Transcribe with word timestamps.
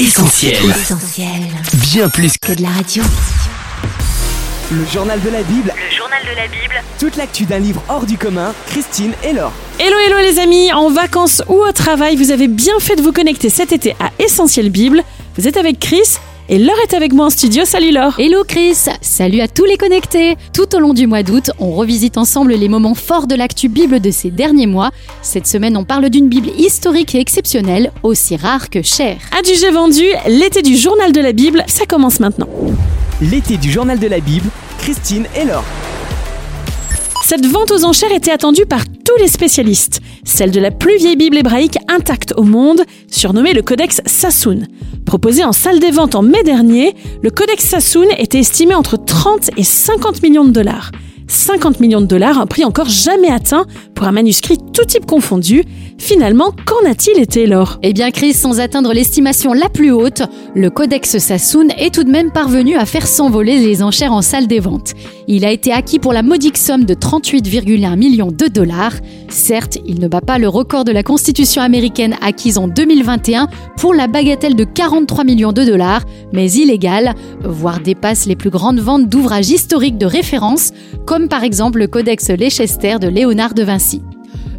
Essentiel. 0.00 0.54
Essentiel. 0.70 1.28
Bien 1.90 2.08
plus 2.08 2.38
Que 2.38 2.52
de 2.52 2.62
la 2.62 2.68
radio. 2.68 3.02
Le 4.70 4.86
journal 4.86 5.20
de 5.20 5.28
la 5.28 5.42
Bible, 5.42 5.74
Le 5.74 5.96
journal 5.96 6.22
de 6.22 6.36
la 6.36 6.46
Bible, 6.46 6.74
toute 7.00 7.16
l'actu 7.16 7.46
d'un 7.46 7.58
livre 7.58 7.82
hors 7.88 8.06
du 8.06 8.16
commun, 8.16 8.54
Christine 8.68 9.12
et 9.24 9.32
Laure. 9.32 9.50
Hello 9.80 9.96
hello 10.06 10.18
les 10.18 10.38
amis, 10.38 10.72
en 10.72 10.88
vacances 10.88 11.42
ou 11.48 11.54
au 11.54 11.72
travail, 11.72 12.14
vous 12.14 12.30
avez 12.30 12.46
bien 12.46 12.78
fait 12.78 12.94
de 12.94 13.02
vous 13.02 13.10
connecter 13.10 13.48
cet 13.48 13.72
été 13.72 13.96
à 13.98 14.12
Essentiel 14.22 14.70
Bible. 14.70 15.02
Vous 15.36 15.48
êtes 15.48 15.56
avec 15.56 15.80
Chris 15.80 16.18
et 16.48 16.58
Laure 16.58 16.78
est 16.82 16.94
avec 16.94 17.12
moi 17.12 17.26
en 17.26 17.30
studio. 17.30 17.64
Salut 17.64 17.90
Laure. 17.90 18.18
Hello 18.18 18.42
Chris, 18.46 18.86
salut 19.00 19.40
à 19.40 19.48
tous 19.48 19.64
les 19.64 19.76
connectés. 19.76 20.36
Tout 20.52 20.74
au 20.74 20.78
long 20.78 20.94
du 20.94 21.06
mois 21.06 21.22
d'août, 21.22 21.50
on 21.58 21.72
revisite 21.72 22.16
ensemble 22.16 22.54
les 22.54 22.68
moments 22.68 22.94
forts 22.94 23.26
de 23.26 23.34
l'actu 23.34 23.68
Bible 23.68 24.00
de 24.00 24.10
ces 24.10 24.30
derniers 24.30 24.66
mois. 24.66 24.90
Cette 25.20 25.46
semaine, 25.46 25.76
on 25.76 25.84
parle 25.84 26.08
d'une 26.08 26.28
Bible 26.28 26.48
historique 26.56 27.14
et 27.14 27.20
exceptionnelle, 27.20 27.92
aussi 28.02 28.36
rare 28.36 28.70
que 28.70 28.82
chère. 28.82 29.18
Adjugé 29.38 29.70
vendu, 29.70 30.04
l'été 30.26 30.62
du 30.62 30.76
journal 30.76 31.12
de 31.12 31.20
la 31.20 31.32
Bible, 31.32 31.64
ça 31.66 31.84
commence 31.84 32.20
maintenant. 32.20 32.48
L'été 33.20 33.56
du 33.56 33.70
journal 33.70 33.98
de 33.98 34.06
la 34.06 34.20
Bible, 34.20 34.48
Christine 34.78 35.26
et 35.36 35.44
Laure. 35.44 35.64
Cette 37.24 37.44
vente 37.44 37.72
aux 37.72 37.84
enchères 37.84 38.12
était 38.12 38.30
attendue 38.30 38.64
par 38.64 38.84
tous 39.04 39.16
les 39.20 39.28
spécialistes, 39.28 40.00
celle 40.28 40.50
de 40.50 40.60
la 40.60 40.70
plus 40.70 40.98
vieille 40.98 41.16
Bible 41.16 41.38
hébraïque 41.38 41.78
intacte 41.88 42.34
au 42.36 42.42
monde, 42.42 42.82
surnommée 43.10 43.54
le 43.54 43.62
Codex 43.62 44.02
Sassoon. 44.04 44.60
Proposé 45.06 45.42
en 45.42 45.52
salle 45.52 45.80
des 45.80 45.90
ventes 45.90 46.14
en 46.14 46.22
mai 46.22 46.42
dernier, 46.42 46.94
le 47.22 47.30
Codex 47.30 47.64
Sassoon 47.64 48.08
était 48.18 48.38
estimé 48.38 48.74
entre 48.74 49.02
30 49.02 49.50
et 49.56 49.64
50 49.64 50.22
millions 50.22 50.44
de 50.44 50.50
dollars. 50.50 50.92
50 51.28 51.80
millions 51.80 52.00
de 52.00 52.06
dollars, 52.06 52.38
un 52.38 52.46
prix 52.46 52.64
encore 52.64 52.88
jamais 52.88 53.30
atteint 53.30 53.66
pour 53.94 54.06
un 54.06 54.12
manuscrit 54.12 54.57
tout 54.78 54.84
type 54.84 55.06
confondu. 55.06 55.64
Finalement, 55.98 56.52
qu'en 56.64 56.88
a-t-il 56.88 57.20
été, 57.20 57.46
Laure? 57.46 57.80
Eh 57.82 57.92
bien 57.92 58.12
Chris, 58.12 58.32
sans 58.32 58.60
atteindre 58.60 58.92
l'estimation 58.92 59.52
la 59.52 59.68
plus 59.68 59.90
haute, 59.90 60.22
le 60.54 60.70
Codex 60.70 61.18
Sassoon 61.18 61.66
est 61.76 61.92
tout 61.92 62.04
de 62.04 62.10
même 62.10 62.30
parvenu 62.30 62.76
à 62.76 62.86
faire 62.86 63.08
s'envoler 63.08 63.58
les 63.58 63.82
enchères 63.82 64.12
en 64.12 64.22
salle 64.22 64.46
des 64.46 64.60
ventes. 64.60 64.92
Il 65.26 65.44
a 65.44 65.50
été 65.50 65.72
acquis 65.72 65.98
pour 65.98 66.12
la 66.12 66.22
modique 66.22 66.56
somme 66.56 66.84
de 66.84 66.94
38,1 66.94 67.96
millions 67.96 68.30
de 68.30 68.46
dollars. 68.46 68.92
Certes, 69.28 69.78
il 69.84 69.98
ne 69.98 70.06
bat 70.06 70.20
pas 70.20 70.38
le 70.38 70.48
record 70.48 70.84
de 70.84 70.92
la 70.92 71.02
Constitution 71.02 71.60
américaine 71.60 72.14
acquise 72.22 72.56
en 72.56 72.68
2021 72.68 73.48
pour 73.78 73.94
la 73.94 74.06
bagatelle 74.06 74.54
de 74.54 74.62
43 74.62 75.24
millions 75.24 75.52
de 75.52 75.64
dollars, 75.64 76.04
mais 76.32 76.52
illégal, 76.52 77.16
voire 77.42 77.80
dépasse 77.80 78.26
les 78.26 78.36
plus 78.36 78.50
grandes 78.50 78.78
ventes 78.78 79.08
d'ouvrages 79.08 79.50
historiques 79.50 79.98
de 79.98 80.06
référence, 80.06 80.70
comme 81.04 81.26
par 81.26 81.42
exemple 81.42 81.80
le 81.80 81.88
Codex 81.88 82.28
Leicester 82.28 82.98
de 83.00 83.08
Léonard 83.08 83.54
de 83.54 83.64
Vinci. 83.64 84.02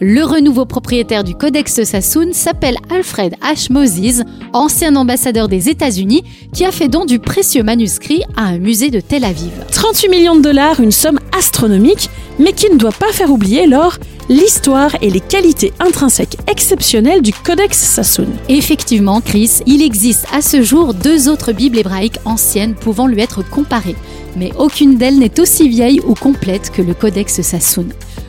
Le 0.00 0.24
renouveau 0.24 0.64
propriétaire 0.64 1.22
du 1.22 1.36
Codex 1.36 1.84
Sassoon 1.84 2.32
s'appelle 2.32 2.76
Alfred 2.90 3.34
H. 3.40 3.72
Moses, 3.72 4.24
ancien 4.52 4.96
ambassadeur 4.96 5.46
des 5.46 5.68
États-Unis, 5.68 6.24
qui 6.52 6.64
a 6.64 6.72
fait 6.72 6.88
don 6.88 7.04
du 7.04 7.20
précieux 7.20 7.62
manuscrit 7.62 8.22
à 8.36 8.42
un 8.46 8.58
musée 8.58 8.90
de 8.90 8.98
Tel 8.98 9.24
Aviv. 9.24 9.52
38 9.70 10.08
millions 10.08 10.34
de 10.34 10.42
dollars, 10.42 10.80
une 10.80 10.90
somme 10.90 11.20
astronomique, 11.38 12.10
mais 12.40 12.52
qui 12.52 12.68
ne 12.70 12.76
doit 12.76 12.90
pas 12.90 13.12
faire 13.12 13.30
oublier, 13.30 13.68
Laure, 13.68 13.98
l'histoire 14.28 14.96
et 15.00 15.10
les 15.10 15.20
qualités 15.20 15.72
intrinsèques 15.78 16.38
exceptionnelles 16.48 17.22
du 17.22 17.32
Codex 17.32 17.78
Sassoon. 17.78 18.26
Effectivement, 18.48 19.20
Chris, 19.20 19.60
il 19.66 19.80
existe 19.80 20.26
à 20.32 20.42
ce 20.42 20.62
jour 20.62 20.94
deux 20.94 21.28
autres 21.28 21.52
Bibles 21.52 21.78
hébraïques 21.78 22.18
anciennes 22.24 22.74
pouvant 22.74 23.06
lui 23.06 23.20
être 23.20 23.48
comparées, 23.48 23.96
mais 24.36 24.50
aucune 24.58 24.96
d'elles 24.96 25.18
n'est 25.18 25.38
aussi 25.38 25.68
vieille 25.68 26.00
ou 26.04 26.14
complète 26.14 26.72
que 26.72 26.82
le 26.82 26.94
Codex 26.94 27.42
Sassoon. 27.42 27.86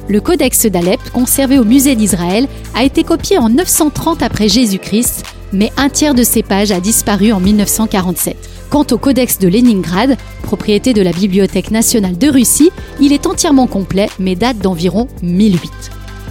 Le 0.07 0.21
Codex 0.21 0.67
d'Alep, 0.67 0.99
conservé 1.11 1.57
au 1.57 1.63
musée 1.63 1.95
d'Israël, 1.95 2.47
a 2.75 2.83
été 2.83 3.03
copié 3.03 3.39
en 3.39 3.49
930 3.49 4.21
après 4.21 4.47
Jésus-Christ, 4.47 5.23
mais 5.51 5.71
un 5.77 5.89
tiers 5.89 6.13
de 6.13 6.21
ses 6.21 6.43
pages 6.43 6.71
a 6.71 6.79
disparu 6.79 7.31
en 7.31 7.39
1947. 7.39 8.37
Quant 8.69 8.85
au 8.91 8.97
Codex 8.99 9.39
de 9.39 9.47
Leningrad, 9.47 10.15
propriété 10.43 10.93
de 10.93 11.01
la 11.01 11.11
Bibliothèque 11.11 11.71
nationale 11.71 12.19
de 12.19 12.29
Russie, 12.29 12.69
il 12.99 13.13
est 13.13 13.25
entièrement 13.25 13.65
complet 13.65 14.09
mais 14.19 14.35
date 14.35 14.59
d'environ 14.59 15.07
1008. 15.23 15.71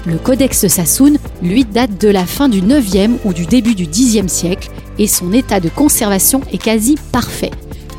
Le 0.06 0.18
Codex 0.18 0.68
Sassoon, 0.68 1.14
lui, 1.42 1.64
date 1.64 2.00
de 2.00 2.08
la 2.08 2.26
fin 2.26 2.48
du 2.48 2.62
9e 2.62 3.16
ou 3.24 3.32
du 3.32 3.46
début 3.46 3.74
du 3.74 3.86
10e 3.86 4.28
siècle 4.28 4.70
et 4.98 5.08
son 5.08 5.32
état 5.32 5.58
de 5.58 5.68
conservation 5.68 6.42
est 6.52 6.62
quasi 6.62 6.96
parfait. 7.10 7.50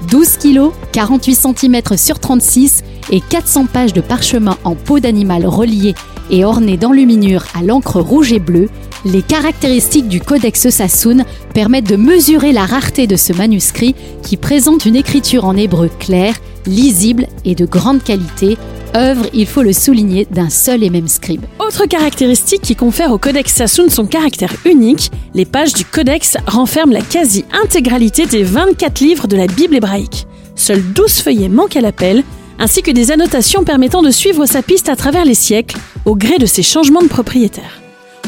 12 0.10 0.38
kg, 0.38 0.72
48 0.92 1.36
cm 1.36 1.82
sur 1.98 2.20
36 2.20 2.84
et 3.12 3.22
400 3.22 3.66
pages 3.68 3.94
de 3.94 4.02
parchemin 4.02 4.58
en 4.64 4.76
peau 4.76 5.00
d'animal 5.00 5.46
relié 5.46 5.96
et 6.32 6.44
orné 6.44 6.78
d'enluminure 6.78 7.46
à 7.58 7.64
l'encre 7.64 8.00
rouge 8.00 8.34
et 8.34 8.40
bleue, 8.40 8.70
les 9.06 9.22
caractéristiques 9.22 10.08
du 10.08 10.20
Codex 10.20 10.70
Sassoon 10.70 11.26
permettent 11.54 11.90
de 11.90 11.96
mesurer 11.96 12.52
la 12.52 12.66
rareté 12.66 13.06
de 13.06 13.16
ce 13.16 13.34
manuscrit 13.34 13.96
qui 14.24 14.36
présente 14.36 14.86
une 14.86 14.96
écriture 14.96 15.46
en 15.46 15.56
hébreu 15.56 15.90
claire, 16.00 16.36
lisible 16.66 17.28
et 17.46 17.54
de 17.54 17.66
grande 17.66 18.04
qualité, 18.04 18.58
œuvre, 18.96 19.26
il 19.34 19.46
faut 19.46 19.62
le 19.62 19.74
souligner, 19.74 20.26
d'un 20.32 20.50
seul 20.50 20.84
et 20.84 20.90
même 20.90 21.08
scribe. 21.08 21.46
Autre 21.60 21.86
caractéristique 21.86 22.62
qui 22.62 22.76
confère 22.76 23.12
au 23.12 23.18
Codex 23.18 23.54
Sassoon 23.54 23.90
son 23.90 24.06
caractère 24.06 24.54
unique, 24.66 25.12
les 25.34 25.46
pages 25.46 25.74
du 25.74 25.86
Codex 25.86 26.38
renferment 26.48 26.94
la 26.94 27.02
quasi-intégralité 27.02 28.26
des 28.26 28.44
24 28.44 29.00
livres 29.02 29.28
de 29.28 29.38
la 29.38 29.48
Bible 29.48 29.76
hébraïque. 29.76 30.26
Seuls 30.56 30.84
12 30.94 31.12
feuillets 31.12 31.50
manquent 31.50 31.76
à 31.76 31.82
l'appel, 31.82 32.24
ainsi 32.60 32.82
que 32.82 32.92
des 32.92 33.12
annotations 33.12 33.64
permettant 33.64 34.02
de 34.02 34.12
suivre 34.12 34.46
sa 34.46 34.62
piste 34.62 34.90
à 34.90 34.96
travers 34.96 35.26
les 35.26 35.36
siècles, 35.36 35.78
au 36.06 36.16
gré 36.16 36.38
de 36.38 36.46
ses 36.46 36.64
changements 36.64 37.02
de 37.02 37.08
propriétaire. 37.08 37.82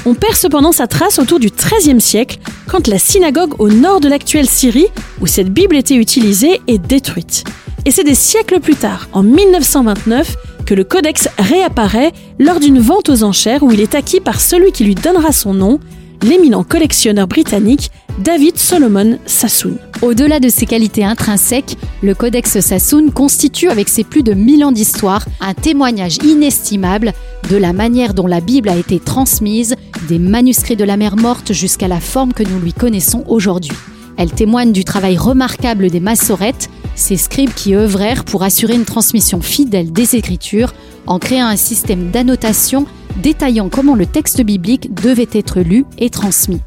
On 0.05 0.13
perd 0.13 0.35
cependant 0.35 0.71
sa 0.71 0.87
trace 0.87 1.19
autour 1.19 1.39
du 1.39 1.49
XIIIe 1.49 2.01
siècle, 2.01 2.39
quand 2.67 2.87
la 2.87 2.99
synagogue 2.99 3.55
au 3.59 3.69
nord 3.69 3.99
de 3.99 4.09
l'actuelle 4.09 4.49
Syrie, 4.49 4.87
où 5.21 5.27
cette 5.27 5.49
Bible 5.49 5.75
était 5.75 5.95
utilisée, 5.95 6.61
est 6.67 6.77
détruite. 6.77 7.43
Et 7.85 7.91
c'est 7.91 8.03
des 8.03 8.15
siècles 8.15 8.59
plus 8.59 8.75
tard, 8.75 9.07
en 9.13 9.23
1929, 9.23 10.35
que 10.67 10.75
le 10.75 10.83
codex 10.83 11.29
réapparaît 11.39 12.11
lors 12.39 12.59
d'une 12.59 12.79
vente 12.79 13.09
aux 13.09 13.23
enchères 13.23 13.63
où 13.63 13.71
il 13.71 13.79
est 13.79 13.95
acquis 13.95 14.19
par 14.19 14.41
celui 14.41 14.73
qui 14.73 14.83
lui 14.83 14.95
donnera 14.95 15.31
son 15.31 15.53
nom, 15.53 15.79
l'éminent 16.21 16.63
collectionneur 16.63 17.25
britannique 17.25 17.89
David 18.19 18.57
Solomon 18.57 19.17
Sassoon. 19.25 19.77
Au-delà 20.01 20.41
de 20.41 20.49
ses 20.49 20.65
qualités 20.65 21.05
intrinsèques, 21.05 21.77
le 22.03 22.13
Codex 22.13 22.59
Sassoon 22.59 23.11
constitue 23.11 23.69
avec 23.69 23.87
ses 23.87 24.03
plus 24.03 24.23
de 24.23 24.33
1000 24.33 24.65
ans 24.65 24.71
d'histoire 24.73 25.25
un 25.39 25.53
témoignage 25.53 26.17
inestimable 26.23 27.13
de 27.49 27.55
la 27.55 27.71
manière 27.71 28.13
dont 28.13 28.27
la 28.27 28.41
Bible 28.41 28.67
a 28.67 28.75
été 28.75 28.99
transmise, 28.99 29.75
des 30.09 30.19
manuscrits 30.19 30.75
de 30.75 30.83
la 30.83 30.97
mer 30.97 31.15
morte 31.15 31.53
jusqu'à 31.53 31.87
la 31.87 32.01
forme 32.01 32.33
que 32.33 32.43
nous 32.43 32.59
lui 32.59 32.73
connaissons 32.73 33.23
aujourd'hui. 33.27 33.71
Elle 34.17 34.31
témoigne 34.31 34.73
du 34.73 34.83
travail 34.83 35.15
remarquable 35.15 35.89
des 35.89 35.99
massorettes, 35.99 36.69
ces 36.97 37.15
scribes 37.15 37.53
qui 37.53 37.75
œuvrèrent 37.75 38.25
pour 38.25 38.43
assurer 38.43 38.75
une 38.75 38.85
transmission 38.85 39.39
fidèle 39.39 39.93
des 39.93 40.15
Écritures 40.15 40.73
en 41.05 41.19
créant 41.19 41.47
un 41.47 41.55
système 41.55 42.11
d'annotation 42.11 42.85
détaillant 43.21 43.69
comment 43.69 43.95
le 43.95 44.05
texte 44.05 44.41
biblique 44.41 44.93
devait 44.93 45.29
être 45.31 45.61
lu 45.61 45.85
et 45.97 46.09
transmis. 46.09 46.61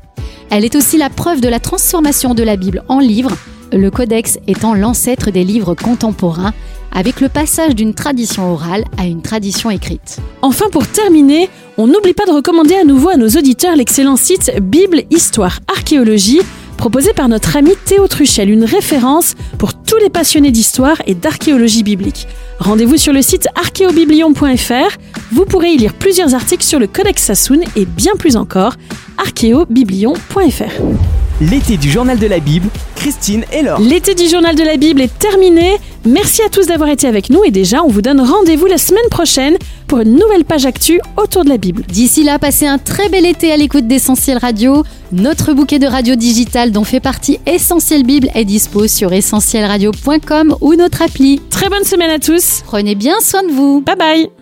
Elle 0.50 0.64
est 0.64 0.74
aussi 0.76 0.96
la 0.96 1.10
preuve 1.10 1.40
de 1.40 1.48
la 1.48 1.60
transformation 1.60 2.34
de 2.34 2.42
la 2.42 2.56
Bible 2.56 2.82
en 2.88 2.98
livre, 2.98 3.36
le 3.72 3.90
codex 3.90 4.38
étant 4.46 4.74
l'ancêtre 4.74 5.30
des 5.30 5.44
livres 5.44 5.74
contemporains, 5.74 6.54
avec 6.92 7.20
le 7.20 7.28
passage 7.28 7.74
d'une 7.74 7.94
tradition 7.94 8.52
orale 8.52 8.84
à 8.98 9.06
une 9.06 9.22
tradition 9.22 9.70
écrite. 9.70 10.18
Enfin, 10.42 10.66
pour 10.72 10.86
terminer, 10.88 11.48
on 11.76 11.86
n'oublie 11.86 12.14
pas 12.14 12.26
de 12.26 12.32
recommander 12.32 12.74
à 12.74 12.84
nouveau 12.84 13.10
à 13.10 13.16
nos 13.16 13.28
auditeurs 13.28 13.76
l'excellent 13.76 14.16
site 14.16 14.52
Bible, 14.60 15.04
Histoire, 15.10 15.60
Archéologie, 15.68 16.40
proposé 16.80 17.12
par 17.12 17.28
notre 17.28 17.58
ami 17.58 17.72
Théo 17.84 18.08
Truchel, 18.08 18.48
une 18.48 18.64
référence 18.64 19.34
pour 19.58 19.74
tous 19.74 19.98
les 19.98 20.08
passionnés 20.08 20.50
d'histoire 20.50 20.96
et 21.06 21.14
d'archéologie 21.14 21.82
biblique. 21.82 22.26
Rendez-vous 22.58 22.96
sur 22.96 23.12
le 23.12 23.20
site 23.20 23.48
archéobiblion.fr, 23.54 24.96
vous 25.30 25.44
pourrez 25.44 25.72
y 25.72 25.76
lire 25.76 25.92
plusieurs 25.92 26.34
articles 26.34 26.64
sur 26.64 26.78
le 26.78 26.86
Codex 26.86 27.22
Sassoon 27.22 27.60
et 27.76 27.84
bien 27.84 28.14
plus 28.18 28.38
encore, 28.38 28.76
archéobiblion.fr. 29.18 31.19
L'été 31.40 31.78
du 31.78 31.90
journal 31.90 32.18
de 32.18 32.26
la 32.26 32.38
Bible, 32.38 32.68
Christine 32.96 33.46
et 33.50 33.62
Laure. 33.62 33.80
L'été 33.80 34.14
du 34.14 34.28
journal 34.28 34.54
de 34.54 34.62
la 34.62 34.76
Bible 34.76 35.00
est 35.00 35.18
terminé. 35.18 35.78
Merci 36.04 36.42
à 36.42 36.50
tous 36.50 36.66
d'avoir 36.66 36.90
été 36.90 37.06
avec 37.06 37.30
nous 37.30 37.44
et 37.44 37.50
déjà 37.50 37.82
on 37.82 37.88
vous 37.88 38.02
donne 38.02 38.20
rendez-vous 38.20 38.66
la 38.66 38.76
semaine 38.76 39.08
prochaine 39.10 39.56
pour 39.86 40.00
une 40.00 40.16
nouvelle 40.16 40.44
page 40.44 40.66
actu 40.66 41.00
autour 41.16 41.44
de 41.44 41.48
la 41.48 41.56
Bible. 41.56 41.82
D'ici 41.88 42.24
là, 42.24 42.38
passez 42.38 42.66
un 42.66 42.76
très 42.76 43.08
bel 43.08 43.24
été 43.24 43.52
à 43.52 43.56
l'écoute 43.56 43.86
d'Essentiel 43.86 44.36
Radio. 44.36 44.84
Notre 45.12 45.54
bouquet 45.54 45.78
de 45.78 45.86
radio 45.86 46.14
digitale 46.14 46.72
dont 46.72 46.84
fait 46.84 47.00
partie 47.00 47.38
Essentiel 47.46 48.04
Bible 48.04 48.28
est 48.34 48.44
dispo 48.44 48.86
sur 48.86 49.10
essentielradio.com 49.10 50.56
ou 50.60 50.74
notre 50.74 51.00
appli. 51.00 51.40
Très 51.48 51.70
bonne 51.70 51.84
semaine 51.84 52.10
à 52.10 52.18
tous. 52.18 52.60
Prenez 52.66 52.94
bien 52.94 53.18
soin 53.22 53.42
de 53.44 53.50
vous. 53.50 53.80
Bye 53.80 53.96
bye. 53.96 54.39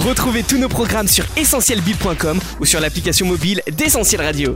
Retrouvez 0.00 0.42
tous 0.42 0.56
nos 0.56 0.68
programmes 0.68 1.08
sur 1.08 1.26
essentielbible.com 1.36 2.40
ou 2.58 2.64
sur 2.64 2.80
l'application 2.80 3.26
mobile 3.26 3.62
d'Essentiel 3.70 4.22
Radio. 4.22 4.54